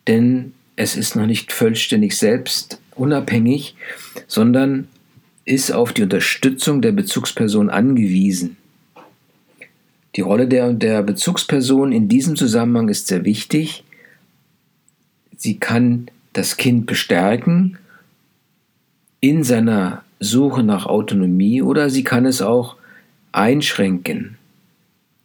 denn 0.07 0.53
es 0.75 0.95
ist 0.95 1.15
noch 1.15 1.25
nicht 1.25 1.51
vollständig 1.51 2.17
selbst 2.17 2.79
unabhängig, 2.95 3.75
sondern 4.27 4.88
ist 5.45 5.72
auf 5.72 5.93
die 5.93 6.03
Unterstützung 6.03 6.81
der 6.81 6.91
Bezugsperson 6.91 7.69
angewiesen. 7.69 8.57
Die 10.15 10.22
Rolle 10.22 10.48
der, 10.48 10.74
der 10.74 11.01
Bezugsperson 11.01 11.91
in 11.91 12.07
diesem 12.07 12.36
Zusammenhang 12.36 12.89
ist 12.89 13.07
sehr 13.07 13.25
wichtig. 13.25 13.83
Sie 15.36 15.57
kann 15.57 16.10
das 16.33 16.57
Kind 16.57 16.86
bestärken 16.86 17.77
in 19.19 19.43
seiner 19.43 20.04
Suche 20.19 20.63
nach 20.63 20.86
Autonomie 20.86 21.62
oder 21.62 21.89
sie 21.89 22.04
kann 22.04 22.25
es 22.25 22.41
auch 22.41 22.75
einschränken, 23.32 24.38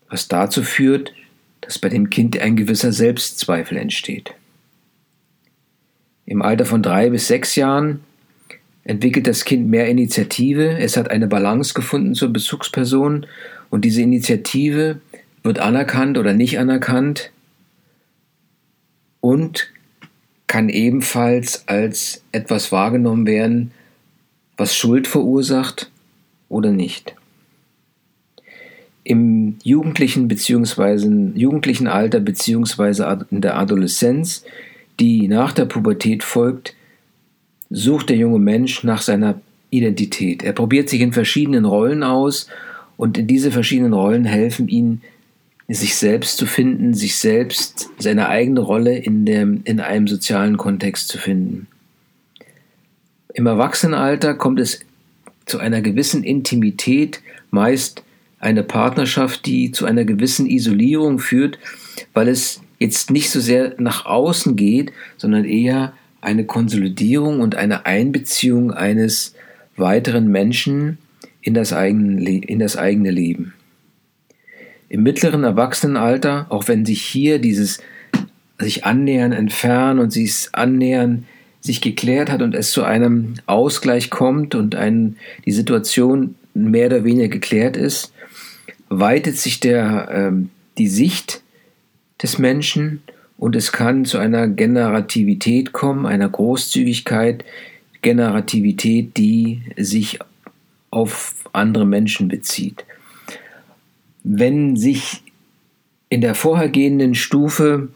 was 0.09 0.29
dazu 0.29 0.63
führt, 0.63 1.13
dass 1.61 1.79
bei 1.79 1.89
dem 1.89 2.11
Kind 2.11 2.39
ein 2.41 2.57
gewisser 2.57 2.93
Selbstzweifel 2.93 3.77
entsteht. 3.77 4.35
Im 6.27 6.43
Alter 6.43 6.67
von 6.67 6.83
drei 6.83 7.11
bis 7.11 7.27
sechs 7.27 7.57
Jahren 7.57 8.01
entwickelt 8.85 9.27
das 9.27 9.45
Kind 9.45 9.69
mehr 9.69 9.89
Initiative, 9.89 10.79
es 10.79 10.97
hat 10.97 11.11
eine 11.11 11.27
Balance 11.27 11.75
gefunden 11.75 12.15
zur 12.15 12.33
Bezugsperson 12.33 13.27
und 13.71 13.85
diese 13.85 14.03
Initiative 14.03 15.01
wird 15.43 15.59
anerkannt 15.59 16.19
oder 16.19 16.35
nicht 16.35 16.59
anerkannt 16.59 17.31
und 19.21 19.71
kann 20.47 20.69
ebenfalls 20.69 21.69
als 21.69 22.23
etwas 22.33 22.73
wahrgenommen 22.73 23.27
werden, 23.27 23.73
was 24.57 24.75
Schuld 24.75 25.07
verursacht 25.07 25.91
oder 26.49 26.71
nicht. 26.71 27.15
Im 29.09 29.57
jugendlichen 29.63 30.29
bzw. 30.29 31.31
jugendlichen 31.35 31.87
Alter 31.87 32.21
bzw. 32.21 33.25
in 33.31 33.41
der 33.41 33.57
Adoleszenz 33.57 34.45
die 35.01 35.29
nach 35.29 35.53
der 35.53 35.67
Pubertät 35.67 36.25
folgt, 36.25 36.75
sucht 37.71 38.09
der 38.09 38.17
junge 38.17 38.39
Mensch 38.39 38.85
nach 38.85 39.03
seiner 39.03 39.41
Identität. 39.71 40.43
Er 40.43 40.53
probiert 40.53 40.89
sich 40.89 41.01
in 41.01 41.13
verschiedenen 41.13 41.65
Rollen 41.65 42.03
aus 42.03 42.49
und 42.97 43.31
diese 43.31 43.53
verschiedenen 43.53 43.93
Rollen 43.93 44.25
helfen 44.25 44.69
ihm, 44.69 45.03
sich 45.71 45.97
selbst 45.97 46.39
zu 46.39 46.47
finden, 46.47 46.95
sich 46.95 47.17
selbst, 47.17 47.91
seine 47.99 48.31
eigene 48.31 48.61
Rolle 48.61 48.97
in, 48.97 49.27
dem, 49.27 49.61
in 49.65 49.81
einem 49.81 50.09
sozialen 50.09 50.57
Kontext 50.57 51.09
zu 51.09 51.19
finden. 51.19 51.67
Im 53.35 53.47
Erwachsenenalter 53.47 54.35
kommt 54.35 54.61
es 54.61 54.81
zu 55.45 55.59
einer 55.59 55.83
gewissen 55.83 56.25
Intimität, 56.25 57.21
meist 57.51 58.03
eine 58.41 58.63
Partnerschaft, 58.63 59.47
die 59.47 59.73
zu 59.73 59.85
einer 59.85 60.05
gewissen 60.05 60.47
Isolierung 60.47 61.19
führt, 61.19 61.59
weil 62.15 62.29
es 62.29 62.61
jetzt 62.79 63.11
nicht 63.11 63.31
so 63.31 63.41
sehr 63.41 63.75
nach 63.79 64.07
außen 64.07 64.57
geht, 64.57 64.93
sondern 65.17 65.45
eher 65.45 65.93
eine 66.21 66.45
Konsolidierung 66.45 67.41
und 67.41 67.57
eine 67.57 67.87
Einbeziehung 67.87 68.73
eines 68.73 69.35
weiteren 69.77 70.29
Menschen 70.29 70.99
in 71.41 71.55
das 71.55 71.73
eigene, 71.73 72.39
in 72.39 72.59
das 72.59 72.77
eigene 72.77 73.11
Leben. 73.11 73.55
Im 74.89 75.03
mittleren 75.03 75.45
Erwachsenenalter, 75.45 76.47
auch 76.49 76.69
wenn 76.69 76.87
sich 76.87 77.03
hier 77.03 77.39
dieses 77.39 77.81
sich 78.59 78.85
annähern, 78.85 79.33
entfernen 79.33 80.01
und 80.01 80.13
sich 80.13 80.49
annähern 80.53 81.27
sich 81.61 81.81
geklärt 81.81 82.31
hat 82.31 82.43
und 82.43 82.55
es 82.55 82.71
zu 82.71 82.85
einem 82.85 83.35
Ausgleich 83.47 84.11
kommt 84.11 84.55
und 84.55 84.75
ein, 84.75 85.17
die 85.45 85.53
Situation 85.53 86.37
mehr 86.55 86.87
oder 86.87 87.05
weniger 87.05 87.29
geklärt 87.29 87.77
ist, 87.77 88.13
weitet 88.89 89.37
sich 89.37 89.61
der, 89.61 90.09
ähm, 90.13 90.51
die 90.79 90.89
Sicht 90.89 91.43
des 92.23 92.39
Menschen 92.39 93.03
und 93.37 93.55
es 93.55 93.73
kann 93.73 94.05
zu 94.05 94.19
einer 94.19 94.49
Generativität 94.49 95.73
kommen, 95.73 96.07
einer 96.07 96.29
Großzügigkeit, 96.29 97.45
Generativität, 98.03 99.17
die 99.17 99.63
sich 99.77 100.19
auf 100.91 101.35
andere 101.53 101.87
Menschen 101.87 102.29
bezieht. 102.29 102.85
Wenn 104.25 104.77
sich 104.77 105.23
in 106.09 106.21
der 106.21 106.35
vorhergehenden 106.35 107.15
Stufe 107.15 107.89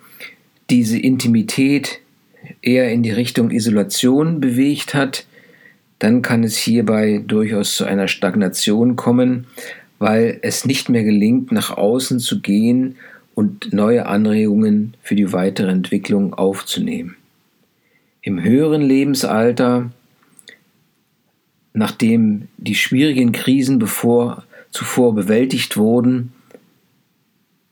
diese 0.70 0.98
Intimität 0.98 2.00
eher 2.61 2.90
in 2.92 3.02
die 3.02 3.11
Richtung 3.11 3.50
Isolation 3.50 4.40
bewegt 4.40 4.94
hat, 4.94 5.26
dann 5.98 6.22
kann 6.22 6.42
es 6.42 6.57
hierbei 6.57 7.22
durchaus 7.24 7.76
zu 7.76 7.85
einer 7.85 8.09
Stagnation 8.09 8.96
kommen, 8.96 9.46
weil 10.02 10.40
es 10.42 10.64
nicht 10.64 10.88
mehr 10.88 11.04
gelingt, 11.04 11.52
nach 11.52 11.70
außen 11.70 12.18
zu 12.18 12.40
gehen 12.40 12.96
und 13.36 13.72
neue 13.72 14.06
Anregungen 14.06 14.94
für 15.00 15.14
die 15.14 15.32
weitere 15.32 15.70
Entwicklung 15.70 16.34
aufzunehmen. 16.34 17.14
Im 18.20 18.42
höheren 18.42 18.82
Lebensalter, 18.82 19.92
nachdem 21.72 22.48
die 22.56 22.74
schwierigen 22.74 23.30
Krisen 23.30 23.78
bevor, 23.78 24.42
zuvor 24.72 25.14
bewältigt 25.14 25.76
wurden, 25.76 26.32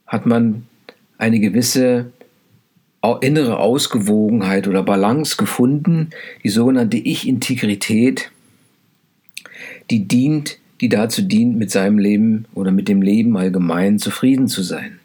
hat 0.06 0.24
man 0.24 0.68
eine 1.18 1.40
gewisse 1.40 2.12
innere 3.22 3.58
Ausgewogenheit 3.58 4.68
oder 4.68 4.84
Balance 4.84 5.36
gefunden, 5.36 6.10
die 6.44 6.48
sogenannte 6.48 6.96
Ich-Integrität, 6.96 8.30
die 9.90 10.06
dient, 10.06 10.59
die 10.80 10.88
dazu 10.88 11.22
dient, 11.22 11.56
mit 11.56 11.70
seinem 11.70 11.98
Leben 11.98 12.46
oder 12.54 12.72
mit 12.72 12.88
dem 12.88 13.02
Leben 13.02 13.36
allgemein 13.36 13.98
zufrieden 13.98 14.48
zu 14.48 14.62
sein. 14.62 14.98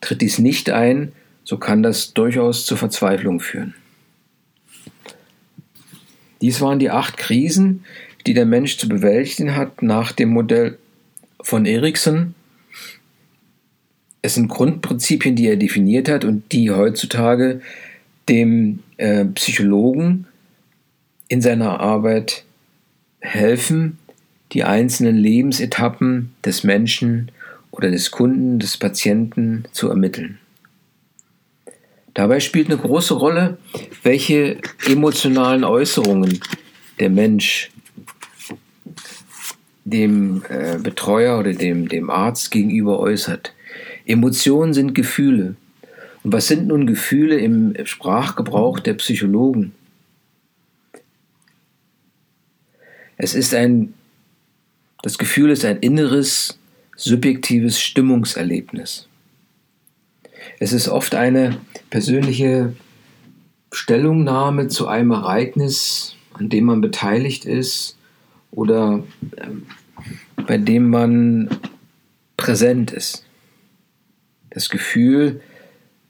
Tritt 0.00 0.20
dies 0.20 0.38
nicht 0.38 0.70
ein, 0.70 1.12
so 1.44 1.58
kann 1.58 1.82
das 1.82 2.14
durchaus 2.14 2.66
zur 2.66 2.76
Verzweiflung 2.76 3.40
führen. 3.40 3.74
Dies 6.40 6.60
waren 6.60 6.78
die 6.78 6.90
acht 6.90 7.16
Krisen, 7.16 7.84
die 8.26 8.34
der 8.34 8.46
Mensch 8.46 8.76
zu 8.78 8.88
bewältigen 8.88 9.56
hat 9.56 9.82
nach 9.82 10.12
dem 10.12 10.30
Modell 10.30 10.78
von 11.40 11.66
Erikson. 11.66 12.34
Es 14.22 14.34
sind 14.34 14.48
Grundprinzipien, 14.48 15.34
die 15.34 15.48
er 15.48 15.56
definiert 15.56 16.08
hat 16.08 16.24
und 16.24 16.52
die 16.52 16.70
heutzutage 16.70 17.60
dem 18.28 18.80
äh, 18.96 19.24
Psychologen 19.24 20.26
in 21.26 21.42
seiner 21.42 21.80
Arbeit 21.80 22.44
helfen, 23.20 23.98
die 24.52 24.64
einzelnen 24.64 25.16
Lebensetappen 25.16 26.34
des 26.44 26.64
Menschen 26.64 27.30
oder 27.70 27.90
des 27.90 28.10
Kunden, 28.10 28.58
des 28.58 28.76
Patienten 28.76 29.64
zu 29.72 29.88
ermitteln. 29.88 30.38
Dabei 32.14 32.40
spielt 32.40 32.68
eine 32.68 32.76
große 32.76 33.14
Rolle, 33.14 33.56
welche 34.02 34.58
emotionalen 34.86 35.64
Äußerungen 35.64 36.40
der 37.00 37.08
Mensch 37.08 37.70
dem 39.84 40.42
äh, 40.48 40.78
Betreuer 40.78 41.38
oder 41.38 41.54
dem, 41.54 41.88
dem 41.88 42.10
Arzt 42.10 42.50
gegenüber 42.50 43.00
äußert. 43.00 43.54
Emotionen 44.04 44.74
sind 44.74 44.94
Gefühle. 44.94 45.56
Und 46.22 46.32
was 46.32 46.46
sind 46.46 46.68
nun 46.68 46.86
Gefühle 46.86 47.38
im 47.38 47.74
Sprachgebrauch 47.84 48.78
der 48.78 48.94
Psychologen? 48.94 49.72
Es 53.16 53.34
ist 53.34 53.54
ein, 53.54 53.94
das 55.02 55.18
Gefühl 55.18 55.50
ist 55.50 55.64
ein 55.64 55.78
inneres, 55.78 56.58
subjektives 56.96 57.80
Stimmungserlebnis. 57.80 59.08
Es 60.58 60.72
ist 60.72 60.88
oft 60.88 61.14
eine 61.14 61.58
persönliche 61.90 62.72
Stellungnahme 63.72 64.68
zu 64.68 64.86
einem 64.86 65.10
Ereignis, 65.10 66.14
an 66.34 66.48
dem 66.48 66.64
man 66.64 66.80
beteiligt 66.80 67.44
ist 67.44 67.96
oder 68.50 69.02
ähm, 69.38 69.66
bei 70.46 70.58
dem 70.58 70.90
man 70.90 71.50
präsent 72.36 72.92
ist. 72.92 73.24
Das 74.50 74.68
Gefühl 74.68 75.40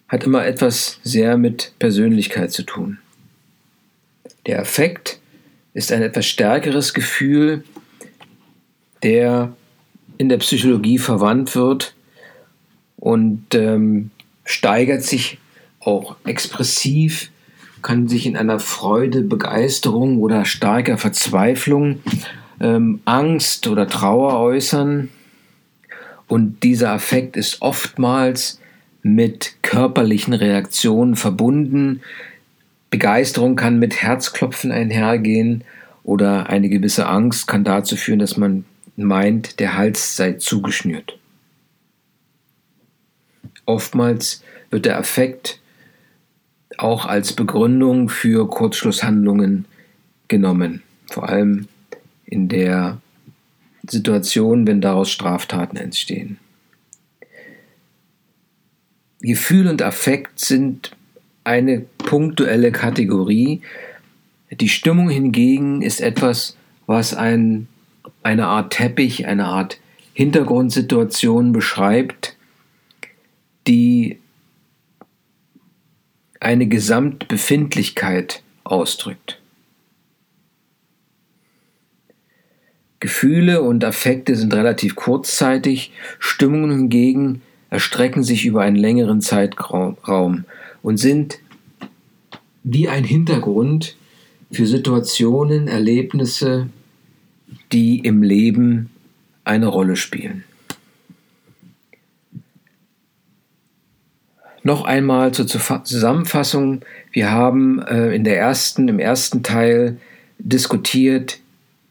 hat 0.09 0.25
immer 0.25 0.45
etwas 0.45 0.99
sehr 1.03 1.39
mit 1.39 1.73
Persönlichkeit 1.79 2.53
zu 2.53 2.65
tun. 2.65 2.99
Der 4.47 4.61
Affekt 4.61 5.21
ist 5.75 5.93
ein 5.93 6.03
etwas 6.03 6.27
stärkeres 6.27 6.93
Gefühl, 6.93 7.65
der 9.03 9.53
in 10.19 10.29
der 10.29 10.39
Psychologie 10.39 10.99
verwandt 10.99 11.55
wird 11.55 11.95
und 12.97 13.55
ähm, 13.55 14.11
steigert 14.45 15.03
sich 15.03 15.39
auch 15.81 16.17
expressiv, 16.25 17.31
kann 17.83 18.07
sich 18.07 18.27
in 18.27 18.37
einer 18.37 18.61
Freude, 18.61 19.23
Begeisterung 19.23 20.19
oder 20.19 20.45
starker 20.45 20.99
Verzweiflung, 20.99 22.01
ähm, 22.61 23.01
Angst 23.05 23.67
oder 23.67 23.89
Trauer 23.89 24.39
äußern. 24.39 25.09
Und 26.29 26.63
dieser 26.63 26.93
Affekt 26.93 27.37
ist 27.37 27.61
oftmals 27.61 28.61
mit 29.03 29.57
körperlichen 29.63 30.33
Reaktionen 30.33 31.17
verbunden. 31.17 32.03
Begeisterung 32.91 33.57
kann 33.57 33.81
mit 33.81 34.01
Herzklopfen 34.01 34.71
einhergehen 34.71 35.65
oder 36.05 36.49
eine 36.49 36.69
gewisse 36.69 37.07
Angst 37.09 37.49
kann 37.49 37.65
dazu 37.65 37.97
führen, 37.97 38.21
dass 38.21 38.37
man 38.37 38.65
meint, 38.97 39.61
der 39.61 39.77
Hals 39.77 40.17
sei 40.17 40.35
zugeschnürt. 40.35 41.19
Oftmals 43.65 44.43
wird 44.71 44.87
der 44.87 44.99
Affekt 44.99 45.61
auch 46.79 47.07
als 47.07 47.33
Begründung 47.33 48.09
für 48.09 48.49
Kurzschlusshandlungen 48.49 49.67
genommen, 50.29 50.83
vor 51.07 51.29
allem 51.29 51.69
in 52.25 52.49
der 52.49 53.01
Situation, 53.87 54.67
wenn 54.67 54.81
daraus 54.81 55.11
Straftaten 55.11 55.77
entstehen. 55.77 56.39
Gefühl 59.21 59.69
und 59.69 59.83
Affekt 59.83 60.41
sind 60.41 60.97
eine 61.45 61.81
punktuelle 61.99 62.73
Kategorie. 62.73 63.63
Die 64.51 64.69
Stimmung 64.69 65.09
hingegen 65.11 65.83
ist 65.83 66.01
etwas, 66.01 66.57
was 66.87 67.15
ein, 67.15 67.69
eine 68.23 68.47
Art 68.47 68.73
Teppich, 68.73 69.27
eine 69.27 69.47
Art 69.47 69.79
Hintergrundsituation 70.15 71.53
beschreibt, 71.53 72.37
die 73.67 74.19
eine 76.41 76.67
Gesamtbefindlichkeit 76.67 78.43
ausdrückt. 78.65 79.41
Gefühle 83.01 83.63
und 83.63 83.85
Affekte 83.85 84.37
sind 84.37 84.55
relativ 84.55 84.95
kurzzeitig, 84.95 85.93
Stimmungen 86.19 86.71
hingegen 86.71 87.43
erstrecken 87.71 88.23
sich 88.23 88.45
über 88.45 88.63
einen 88.63 88.77
längeren 88.77 89.21
Zeitraum 89.21 90.45
und 90.83 90.99
sind 90.99 91.39
wie 92.63 92.89
ein 92.89 93.03
Hintergrund 93.03 93.97
für 94.53 94.67
Situationen, 94.67 95.69
Erlebnisse, 95.69 96.69
die 97.73 97.99
im 98.01 98.23
Leben 98.23 98.91
eine 99.45 99.67
Rolle 99.67 99.97
spielen. 99.97 100.45
Noch 104.65 104.85
einmal 104.85 105.33
zur 105.33 105.49
Zusammenfassung. 105.49 106.83
Wir 107.11 107.33
haben 107.33 107.81
äh, 107.83 108.15
in 108.15 108.23
der 108.23 108.39
ersten, 108.39 108.87
im 108.89 109.01
ersten 109.01 109.43
Teil 109.43 109.99
diskutiert, 110.39 111.41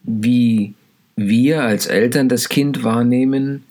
wie 0.03 0.73
wir 1.17 1.63
als 1.63 1.87
Eltern 1.87 2.29
das 2.29 2.47
Kind 2.47 2.83
wahrnehmen, 2.83 3.63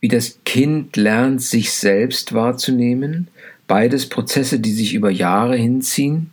wie 0.00 0.08
das 0.08 0.38
Kind 0.44 0.96
lernt, 0.96 1.42
sich 1.42 1.72
selbst 1.72 2.32
wahrzunehmen. 2.32 3.28
Beides 3.66 4.08
Prozesse, 4.08 4.58
die 4.58 4.72
sich 4.72 4.94
über 4.94 5.10
Jahre 5.10 5.56
hinziehen. 5.56 6.30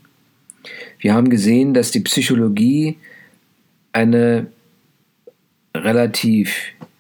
Wir 1.00 1.14
haben 1.14 1.30
gesehen, 1.30 1.74
dass 1.74 1.92
die 1.92 2.00
Psychologie 2.00 2.98
eine 3.92 4.48
relativ 5.84 6.56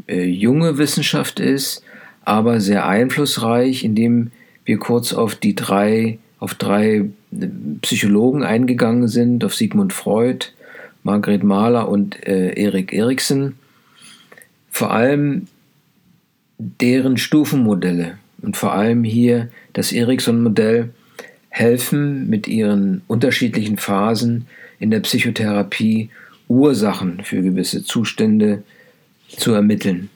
äh, 0.07 0.23
junge 0.23 0.77
Wissenschaft 0.77 1.39
ist, 1.39 1.83
aber 2.23 2.59
sehr 2.59 2.87
einflussreich, 2.87 3.83
indem 3.83 4.31
wir 4.65 4.77
kurz 4.77 5.13
auf 5.13 5.35
die 5.35 5.55
drei, 5.55 6.19
auf 6.39 6.55
drei 6.55 7.05
äh, 7.31 7.47
Psychologen 7.81 8.43
eingegangen 8.43 9.07
sind, 9.07 9.43
auf 9.43 9.55
Sigmund 9.55 9.93
Freud, 9.93 10.47
Margret 11.03 11.43
Mahler 11.43 11.87
und 11.87 12.25
äh, 12.27 12.53
Erik 12.53 12.93
Eriksen. 12.93 13.57
Vor 14.69 14.91
allem 14.91 15.47
deren 16.57 17.17
Stufenmodelle 17.17 18.17
und 18.41 18.57
vor 18.57 18.73
allem 18.73 19.03
hier 19.03 19.49
das 19.73 19.91
Erikson-Modell 19.91 20.89
helfen 21.49 22.29
mit 22.29 22.47
ihren 22.47 23.01
unterschiedlichen 23.07 23.77
Phasen 23.77 24.47
in 24.79 24.91
der 24.91 24.99
Psychotherapie 24.99 26.09
Ursachen 26.47 27.23
für 27.23 27.41
gewisse 27.41 27.83
Zustände 27.83 28.63
zu 29.27 29.53
ermitteln. 29.53 30.09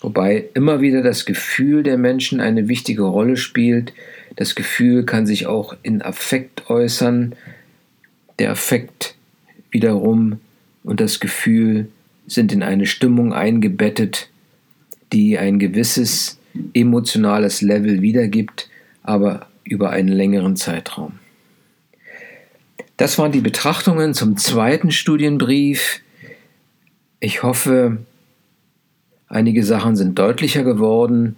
Wobei 0.00 0.48
immer 0.54 0.80
wieder 0.80 1.02
das 1.02 1.26
Gefühl 1.26 1.82
der 1.82 1.98
Menschen 1.98 2.40
eine 2.40 2.68
wichtige 2.68 3.02
Rolle 3.02 3.36
spielt. 3.36 3.92
Das 4.36 4.54
Gefühl 4.54 5.04
kann 5.04 5.26
sich 5.26 5.46
auch 5.46 5.76
in 5.82 6.00
Affekt 6.00 6.70
äußern. 6.70 7.34
Der 8.38 8.50
Affekt 8.50 9.14
wiederum 9.70 10.40
und 10.82 11.00
das 11.00 11.20
Gefühl 11.20 11.88
sind 12.26 12.52
in 12.52 12.62
eine 12.62 12.86
Stimmung 12.86 13.34
eingebettet, 13.34 14.30
die 15.12 15.38
ein 15.38 15.58
gewisses 15.58 16.38
emotionales 16.72 17.60
Level 17.60 18.00
wiedergibt, 18.00 18.70
aber 19.02 19.48
über 19.64 19.90
einen 19.90 20.08
längeren 20.08 20.56
Zeitraum. 20.56 21.19
Das 23.00 23.18
waren 23.18 23.32
die 23.32 23.40
Betrachtungen 23.40 24.14
zum 24.14 24.36
zweiten 24.36 24.90
Studienbrief. 24.90 26.00
Ich 27.18 27.42
hoffe, 27.42 27.98
Einige 29.30 29.62
Sachen 29.62 29.94
sind 29.94 30.18
deutlicher 30.18 30.64
geworden 30.64 31.36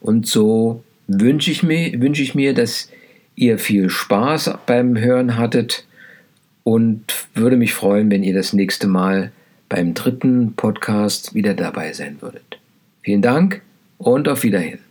und 0.00 0.28
so 0.28 0.84
wünsche 1.08 1.50
ich 1.50 1.64
mir, 1.64 2.00
wünsche 2.00 2.22
ich 2.22 2.36
mir, 2.36 2.54
dass 2.54 2.88
ihr 3.34 3.58
viel 3.58 3.90
Spaß 3.90 4.58
beim 4.64 4.96
Hören 4.96 5.36
hattet 5.36 5.84
und 6.62 7.02
würde 7.34 7.56
mich 7.56 7.74
freuen, 7.74 8.12
wenn 8.12 8.22
ihr 8.22 8.32
das 8.32 8.52
nächste 8.52 8.86
Mal 8.86 9.32
beim 9.68 9.92
dritten 9.92 10.54
Podcast 10.54 11.34
wieder 11.34 11.54
dabei 11.54 11.92
sein 11.92 12.18
würdet. 12.20 12.60
Vielen 13.02 13.22
Dank 13.22 13.60
und 13.98 14.28
auf 14.28 14.44
Wiederhin. 14.44 14.85